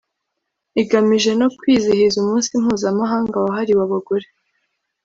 [0.81, 4.27] igamije no kwizihiza Umunsi Mpuzamahanga wahariwe Abagore